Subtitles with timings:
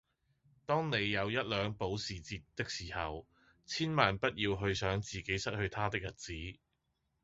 [0.65, 3.27] 當你有一輛保時捷的時候，
[3.67, 6.33] 千萬不要去想自己失去它的日子